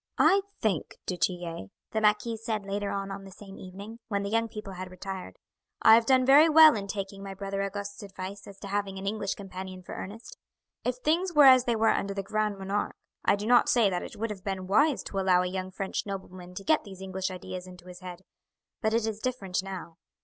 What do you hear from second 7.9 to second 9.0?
advice as to having